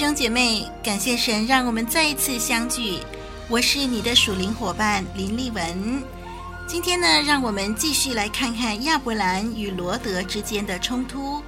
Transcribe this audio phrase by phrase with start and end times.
[0.00, 3.00] 兄姐妹，感谢神让我们再一次相聚。
[3.50, 6.02] 我是你的属灵伙伴林丽文。
[6.66, 11.42] 今天呢，让我们继续来看看亚伯兰与罗德之间的冲突。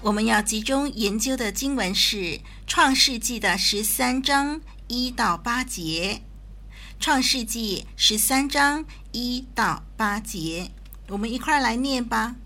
[0.00, 2.16] 我们要集中研究的经文是
[2.64, 6.22] 《创世纪》的十三章一到八节。
[7.04, 10.70] 《创世纪》十三章一到八节，
[11.08, 12.36] 我们一块儿来念吧。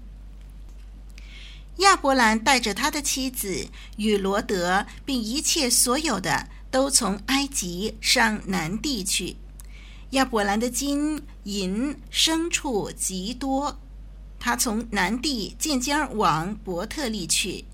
[1.80, 9.36] 亚伯兰带着他的妻子与罗德，并一切所有的，都从埃及上南地去。
[10.10, 13.80] 亚伯兰的金银牲畜极多，
[14.38, 17.64] 他从南地渐渐往伯特利去，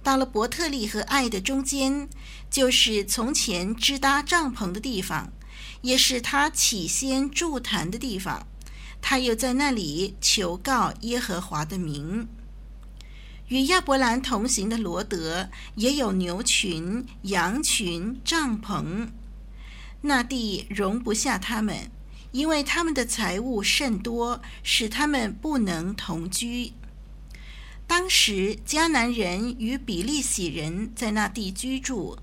[0.00, 2.08] 到了伯特利和爱的中间，
[2.48, 5.32] 就是从前支搭帐篷的地方，
[5.82, 8.46] 也是他起先筑坛的地方。
[9.02, 12.28] 他又在那里求告耶和华的名。
[13.48, 19.08] 与亚伯兰同行的罗德也有牛群、羊群、帐篷，
[20.00, 21.90] 那地容不下他们，
[22.32, 26.72] 因为他们的财物甚多，使他们不能同居。
[27.86, 32.18] 当时迦南人与比利洗人在那地居住，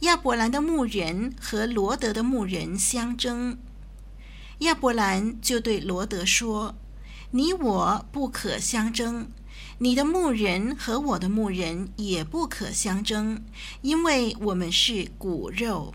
[0.00, 3.58] 亚伯兰的牧人和罗德的牧人相争，
[4.60, 6.74] 亚伯兰就对罗德说
[7.32, 9.28] ：“你我不可相争。”
[9.78, 13.42] 你的牧人和我的牧人也不可相争，
[13.82, 15.94] 因为我们是骨肉。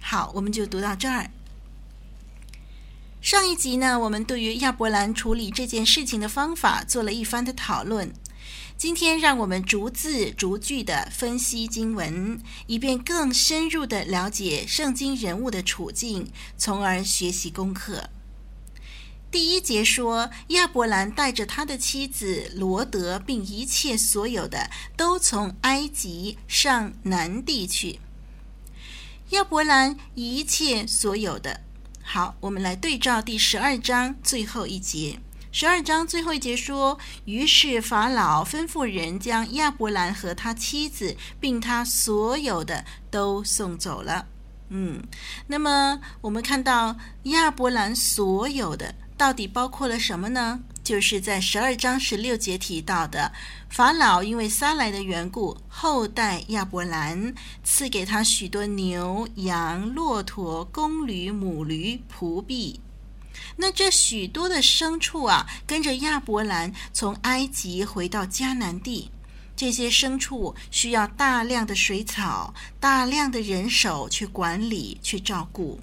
[0.00, 1.30] 好，我们就读到这儿。
[3.20, 8.12] 上一集呢，我们对于亚伯兰处理这件事情的方法做了一番的讨论。
[8.76, 16.26] 今天，让我们逐字逐句的分析经文，以便更深入的了解圣经人物的处境，
[16.56, 18.10] 从而学习功课。
[19.32, 27.98] 第一节说，亚伯兰带着他的妻子罗德，并一切所有的，都从埃及上南地去。
[29.30, 31.62] 亚伯兰一切所有的，
[32.02, 35.18] 好，我们来对照第十二章最后一节。
[35.50, 44.26] 十二章最后一节说，于是法老吩咐人将亚伯兰和他妻子，并他所有的都送走了。
[44.68, 45.02] 嗯，
[45.46, 48.94] 那么我们看到亚伯兰所有的。
[49.22, 50.58] 到底包括了什么呢？
[50.82, 53.30] 就是在十二章十六节提到的，
[53.70, 62.80] 法老因为撒来的缘故，厚待亚伯兰，赐给他许多牛羊、骆驼、公驴、母驴、仆婢。
[63.54, 69.12] 那这许多的牲畜啊，跟着亚伯兰从埃及回到迦南地，
[69.54, 75.78] 这些牲畜需要大量的水草、大量的人手去管理、去照顾。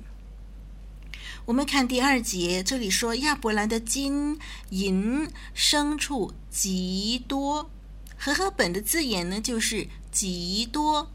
[1.49, 4.37] 我们看第二节，这里说亚伯兰的金
[4.69, 7.71] 银牲畜极多，
[8.15, 11.11] 和合本的字眼呢就是极多。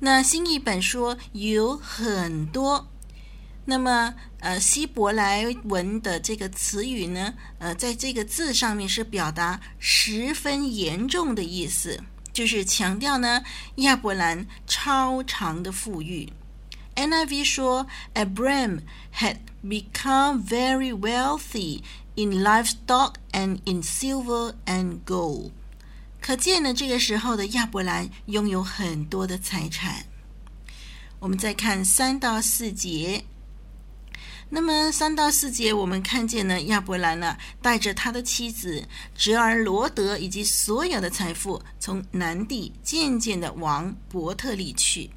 [0.00, 2.88] 那新译本说有很多。
[3.66, 13.40] 那么呃希伯来文的这个词语呢，呃在这个字上面是表达十分严重的意思，就是强调呢
[13.76, 16.32] 亚伯兰超常的富裕。
[16.96, 18.80] NIV 说，Abram
[19.14, 21.82] had become very wealthy
[22.14, 25.52] in livestock and in silver and gold。
[26.20, 30.06] 可见呢，这个时候的亚伯兰拥有很多的财产。
[31.20, 33.24] 我们再看三到四节。
[34.48, 45.10] 那么三到四节，我们看见呢，亚伯兰呢带着他的妻子侄儿罗德以及所有的财富，从南地渐渐的往伯特利去。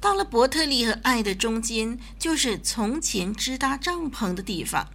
[0.00, 4.88] 到了伯特利和爱的中间，就是从前支搭帐篷的地方。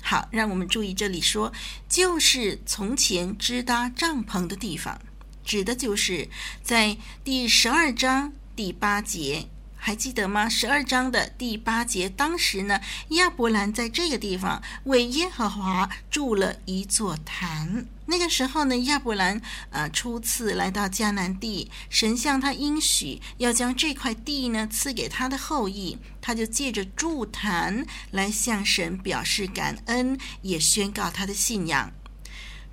[0.00, 1.52] 好，让我们注意这里说，
[1.88, 5.00] 就是从前支搭帐篷的地方，
[5.44, 6.28] 指的就是
[6.62, 9.48] 在第十二章第八节。
[9.80, 10.48] 还记得吗？
[10.48, 12.80] 十二章的第八节，当时呢，
[13.10, 17.86] 亚伯兰在这个地方为耶和华筑了一座坛。
[18.06, 19.40] 那个时候呢，亚伯兰
[19.70, 31.92] 呃初次来到迦南地，神向他应许要将这块地呢赐给他的后裔，他就借着筑坛来向神表示感恩，也宣告他的信仰。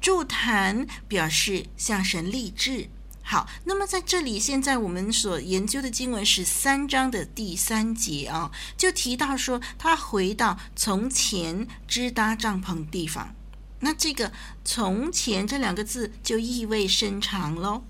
[0.02, 2.90] 筑坛表示向神立志。
[3.28, 13.34] 好，那么在这里，现在我们所研究的经文是三章的第三节啊，就提到说他回到从前支搭帐篷地方。
[13.80, 14.32] 那这个
[14.64, 17.84] “从前”这两个字就意味深长喽，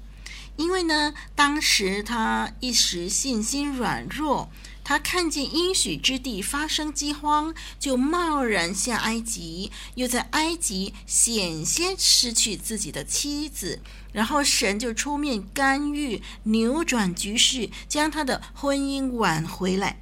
[0.56, 4.50] 因为呢，当时他一时信心软弱。
[4.88, 13.82] 他看见应许之地发生饥荒，就贸然下埃及，又在埃及险些失去自己的妻子，
[14.14, 20.00] 然后神就出面干预，扭转局势，将他的婚姻挽回来。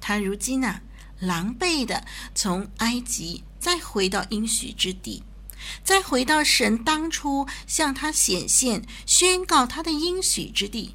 [0.00, 0.80] 他如今啊，
[1.20, 5.22] 狼狈的从埃及再回到应许之地，
[5.84, 10.94] 再回到神当初向他显现、宣告他的应许之地，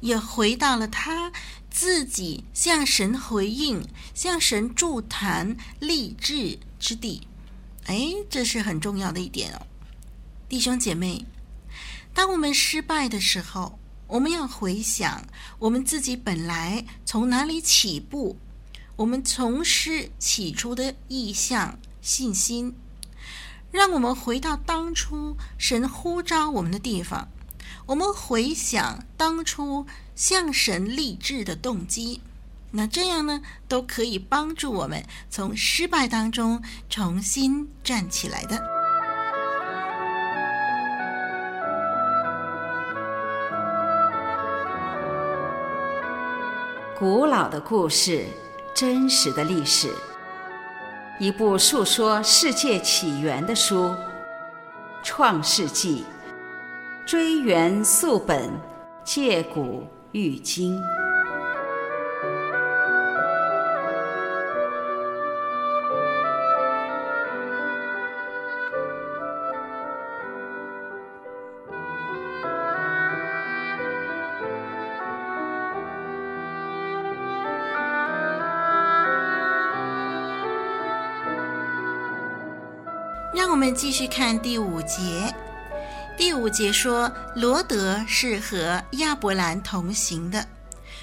[0.00, 1.32] 也回到了他。
[1.68, 7.28] 自己向神回应，向神助谈立志之地，
[7.84, 9.66] 哎，这是很重要的一点哦，
[10.48, 11.26] 弟兄姐妹，
[12.14, 15.22] 当我们失败的时候，我们要回想
[15.58, 18.38] 我们自己本来从哪里起步，
[18.96, 22.74] 我们从师起初的意向、信心，
[23.70, 27.28] 让我们回到当初神呼召我们的地方。
[27.86, 29.86] 我们回想当初
[30.16, 32.20] 向神立志的动机，
[32.72, 36.60] 那这样呢，都可以帮助我们从失败当中
[36.90, 38.60] 重新站起来的。
[46.98, 48.26] 古老的故事，
[48.74, 49.94] 真实的历史，
[51.20, 53.90] 一部述说世界起源的书，
[55.04, 56.04] 《创世纪》。
[57.06, 58.50] 追源溯本，
[59.04, 60.76] 借古喻今。
[83.32, 85.32] 让我们继续看第五节。
[86.16, 90.48] 第五节说，罗德是和亚伯兰同行的，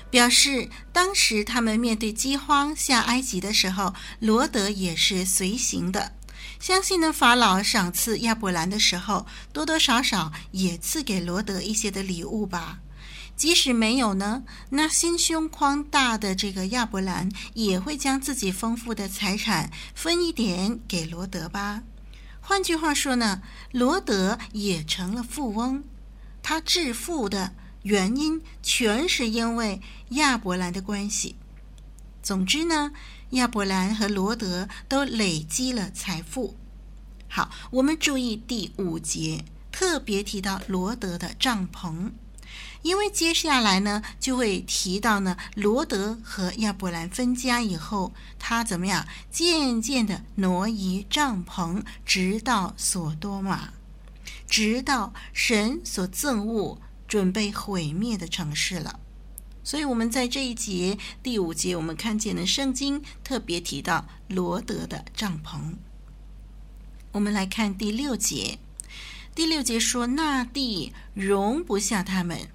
[0.10, 6.14] 表示当时他们面对饥荒下埃及的时候，罗德也是随行的。
[6.60, 12.80] 相信呢，法老赏赐亚伯兰的时候，多多少少也赐给罗德一些的礼物吧。
[13.36, 21.84] 即使没有呢，那心胸宽大的这个亚伯兰也会将自己丰富的财产分一点给罗德吧。
[22.46, 23.42] 换句话说呢，
[23.72, 25.86] 罗德也成了富翁。
[26.42, 31.38] 他致富的原因全是因为亚伯兰的关系。
[32.22, 32.92] 总之呢，
[33.30, 36.58] 亚伯兰和罗德都累积了财富。
[37.30, 42.12] 好，我们注意第五节，特别提到罗德的帐篷。
[42.82, 49.08] 因为接下来呢，就会提到呢，罗德和亚伯兰分家以后，他怎么样？
[49.32, 53.74] 渐渐的挪移帐篷，直到所多玛，
[54.48, 59.00] 直到神所憎恶、准备毁灭的城市了。
[59.64, 65.76] 所以，我们在这一节第五节，我们看见了圣经特别提到罗德的帐篷。
[67.14, 68.60] 我们来看第六节，
[69.36, 72.50] 第六节说：“那地容不下他们。”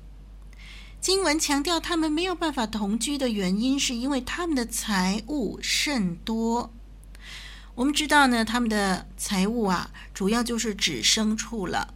[1.01, 6.73] 经文强调，他们没有办法同居的原因，是因为他们的财物甚多。
[7.75, 11.95] 我们知道呢，他们的财物啊，主要就是指牲畜了。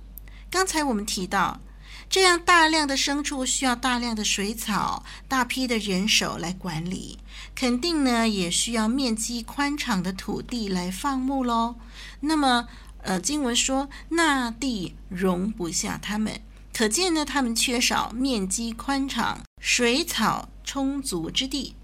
[0.51, 1.61] 刚才我们提到，
[2.09, 7.19] 这样大量的牲畜需要大量的水草、大批的人手来管理，
[7.55, 11.77] 肯定呢也需要面积宽敞的土地来放牧喽。
[12.21, 12.69] 那么，
[13.03, 16.41] 呃，经文说，那地容不下他们。
[16.73, 21.75] 可见呢，他们缺少面积宽敞、水草充足之地。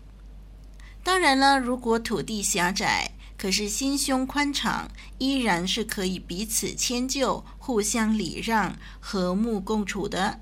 [1.02, 10.40] 当然了，如果土地狭窄，可是心胸宽敞，依然是可以彼此迁就、互相礼让、和睦共处的。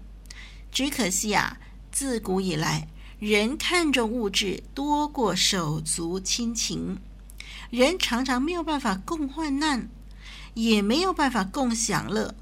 [0.70, 1.58] 只可惜啊，
[1.90, 6.98] 自古以来，人看重物质多过手足亲情，
[7.70, 9.88] 人常常没有办法共患难，
[10.56, 12.34] 也没有办法共享乐。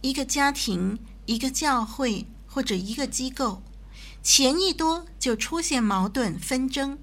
[0.00, 3.62] 一个家庭、一个教会或者一个机构，
[4.22, 6.98] 钱一多就出现矛盾纷争，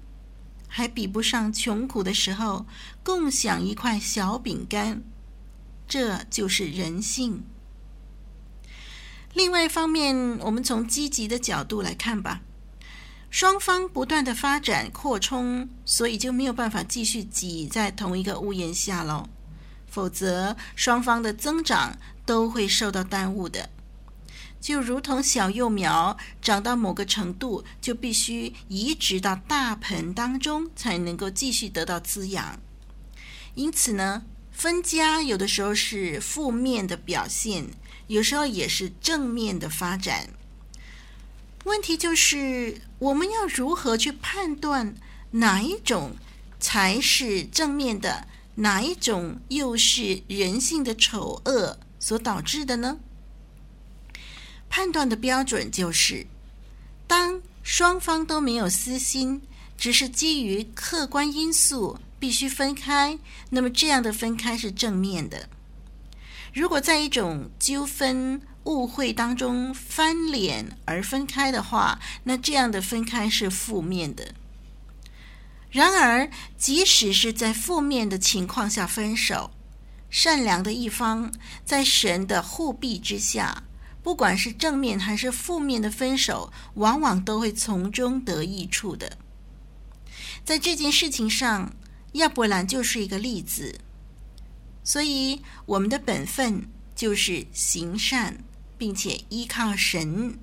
[0.66, 2.66] 还比不上穷苦的时候
[3.04, 5.02] 共享一块小饼干。
[5.86, 7.44] 这就是人性。
[9.32, 12.42] 另外一方面，我们从积极的角度来看吧，
[13.30, 19.28] 双方不断的发展扩充，所以就没有办法继续挤在同一个屋檐下喽。
[19.90, 23.68] 否则双方的增长都会受到耽误的。
[24.60, 32.60] 就如同小幼苗长到某个程度，就必须移植到大盆当中，才能够继续得到滋养。
[33.54, 37.68] 因此呢，分家有的时候是负面的表现，
[38.06, 40.28] 有时候也是正面的发展。
[41.64, 44.94] 问题就是，我们要如何去判断
[45.32, 46.16] 哪一种
[46.58, 48.26] 才是正面的，
[48.60, 52.98] 哪一种又是人性的丑恶所导致的呢？
[54.68, 56.26] 判断的标准就是，
[57.06, 59.40] 当双方都没有私心，
[59.78, 65.48] 只是基于客观因素必须分开，那么这样的分开是正面的。
[66.52, 74.34] 如果在一种纠纷、误会当中翻脸而分开的话，那这样的分开是负面的。
[75.70, 79.52] 然而，即使是在负面的情况下分手，
[80.10, 81.32] 善良的一方
[81.64, 83.62] 在神的护庇之下，
[84.02, 89.18] 不管是正面还是负面的分手，往往都会从中得益处的。
[90.44, 91.72] 在这件事情上，
[92.14, 93.80] 亚伯兰就是一个例子。
[94.82, 98.42] 所以，我们的本分就是行善，
[98.76, 100.36] 并且依靠神。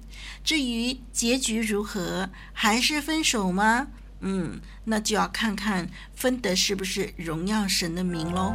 [0.44, 3.88] 至于结局如何，还是分手吗？
[4.22, 8.54] 嗯，那就要看看分的是不是荣耀神的名喽。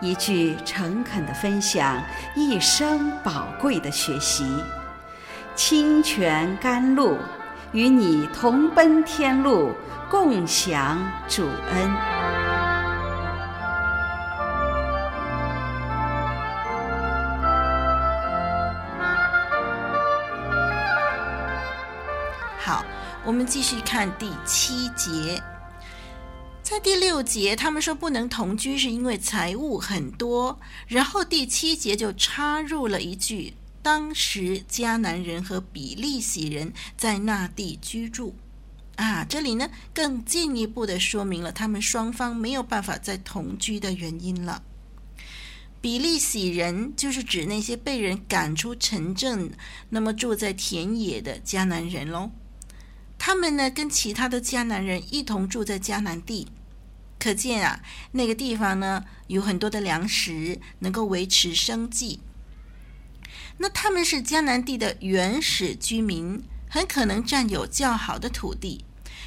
[0.00, 2.02] 一句诚恳的分享，
[2.34, 4.44] 一生宝贵的学习。
[5.54, 7.16] 清泉甘露，
[7.72, 9.72] 与你同奔天路，
[10.10, 12.21] 共享主恩。
[23.24, 25.40] 我们继续看第七节。
[26.60, 30.58] 在第六节，他们说不能同居，是因为财物很多。
[30.88, 38.34] 然后第七节就插入了一句：当时迦南人和比利洗人在那地居住。
[38.96, 44.62] 啊，这里呢更进一步的说明了他们双方没有办法再同居的原因了。
[45.80, 49.52] 比利洗人就是指那些被人赶出城镇，
[49.90, 52.32] 那么住在田野的迦南人喽。
[53.24, 56.48] 他们呢跟其他的迦南人一同住在迦南地。
[57.20, 62.18] 可见啊，那个地方呢有很多的粮食，能够维持生计。
[63.58, 68.84] 那他们是迦南地的原始居民，很可能占有较好的土地，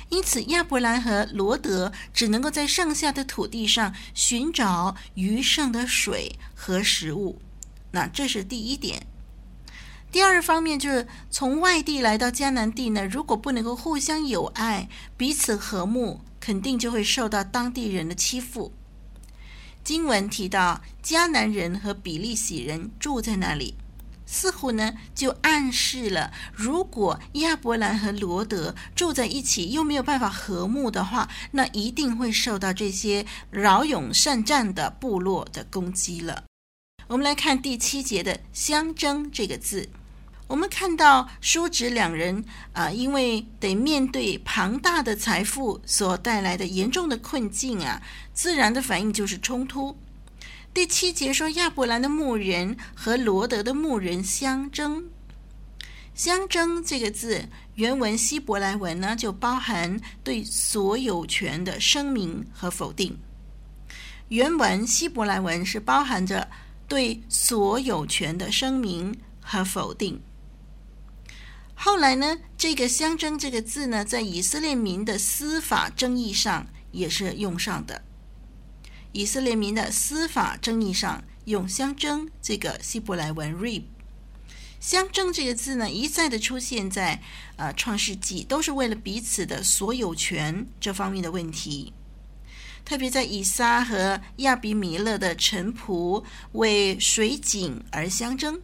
[0.10, 7.40] 因此亚伯兰和罗德只能够在剩下的土地上寻找余剩的水和食物。
[7.92, 9.08] 那这是第一点。
[10.15, 16.22] 第二方面就是从外地来到迦南地呢，如果不能够互相友爱，彼此和睦。
[16.39, 18.72] 肯定就会受到当地人的欺负。
[19.84, 23.75] 经文提到迦南人和比利洗人住在那里，
[24.25, 36.45] 似乎呢就暗示了，如果亚伯兰和罗德住在一起又没有办法和睦的话，那一定会受到这些骁勇善战的部落的攻击了。
[37.07, 39.89] 我们来看第七节的“相争”这个字。
[40.48, 48.02] 我们看到叔侄两人啊、因为得面对庞大的财富所带来的严重的困境啊，
[48.34, 49.98] 自然的反应就是冲突。
[50.74, 55.06] 第七节说亚伯兰的牧人和罗德的牧人相争，
[56.14, 63.18] 相争这个字原文希伯来文呢，就包含对所有权的声明和否定。
[64.28, 66.50] 原文希伯来文是包含着
[66.88, 70.22] 对所有权的声明和否定。
[71.77, 78.01] 后来呢，这个“相争”这个字呢，在以色列民的司法争议上也是用上的。
[79.12, 83.84] 以色列民的司法争议上用“相争”这个希伯来文 “rib”。
[84.79, 87.22] 相争这个字呢，一再的出现在
[87.58, 91.94] 呃创世纪，都是为了彼此的所有权这方面的问题。
[92.84, 98.62] 特别在以撒和亚比米勒的臣仆为水井而相争。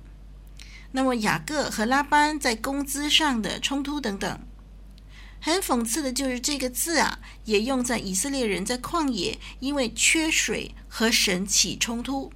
[0.93, 4.39] 那么雅各和拉班在工资上的冲突等等，
[5.39, 12.33] 很讽刺的就是这个字啊，也用在以色列人在旷野因为缺水和神起冲突。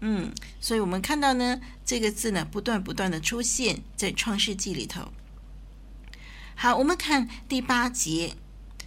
[0.00, 5.12] 嗯，所以我们看到呢，这个字呢不断不断的出现在创世纪里头。
[6.54, 8.34] 好，我们看第八节，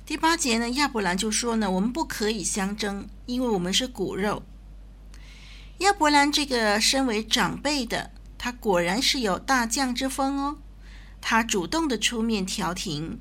[0.06, 4.42] 第八节呢，亚伯兰就说呢，我们不可以相争，因为我们是骨肉。
[5.78, 8.10] 亚伯兰这个身为长辈的。
[8.44, 10.58] 他果然是有大将之风哦，
[11.22, 13.20] 他主动的出面调停，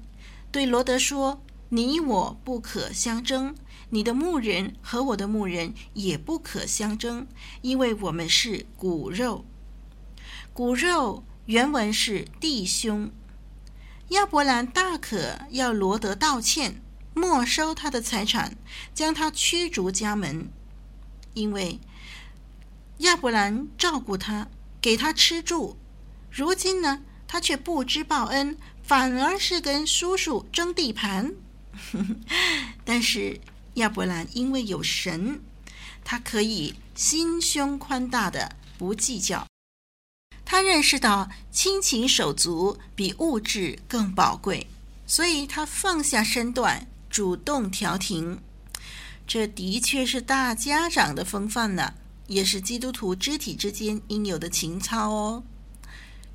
[0.50, 3.54] 对罗德说：“你我不可相争，
[3.90, 7.26] 你的牧人和我的牧人也不可相争，
[7.60, 9.44] 因为我们是骨肉。
[10.54, 13.10] 骨肉原文是弟兄。
[14.08, 16.80] 亚伯兰大可要罗德道歉，
[17.12, 18.56] 没收他的财产，
[18.94, 20.48] 将他驱逐家门，
[21.34, 21.78] 因为
[23.00, 24.48] 亚伯兰照顾他，
[24.80, 25.76] 给他吃住。
[26.30, 31.32] 如今呢？”他却不知报恩，反而是跟叔叔争地盘。
[32.84, 33.40] 但是
[33.74, 35.40] 亚伯兰因为有神，
[36.02, 39.46] 他可以心胸宽大的不计较。
[40.44, 44.66] 他认识到亲情手足比物质更宝贵，
[45.06, 48.40] 所以他放下身段，主动调停。
[49.24, 51.94] 这的确是大家长的风范呢，
[52.30, 55.42] 也是基督徒肢体之间应有的情操哦。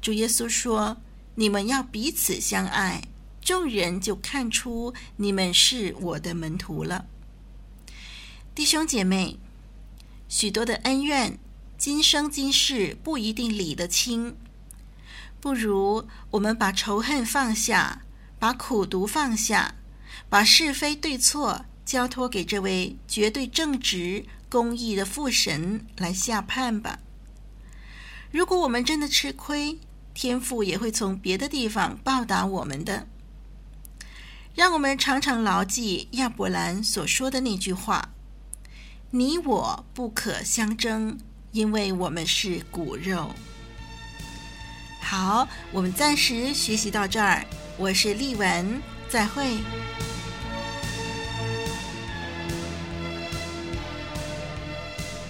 [0.02, 0.98] 主耶稣说
[1.36, 3.02] ：“你们要彼此相爱，
[3.42, 7.06] 众人就看出你们是我的门徒了。”
[8.54, 9.40] 弟兄姐妹，
[10.28, 11.40] 许多的恩怨，
[11.78, 14.36] 今生今世不一定理得清，
[15.40, 18.02] 不如我们把仇恨放下，
[18.38, 19.76] 把苦毒放下，
[20.30, 24.26] 把是非对错交托给这位绝对正直、
[24.56, 27.00] 公义的父神来下判吧。
[28.32, 29.78] 如果我们真的吃亏，
[30.14, 33.06] 天父也会从别的地方报答我们的。
[34.54, 38.14] 让我们常常牢记亚伯兰所说的那句话
[39.12, 41.20] ：“你我不可相争，
[41.52, 43.36] 因为我们是骨肉。”
[45.04, 47.46] 好，我们暂时学习到这儿。
[47.78, 49.58] 我是丽文，再会。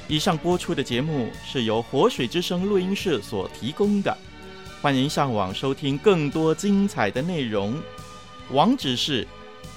[0.08, 4.16] 以上播出的节目是由活水之声录音室所提供的。
[4.82, 7.82] 欢迎上网收听更多精彩的内容，
[8.52, 9.28] 网址是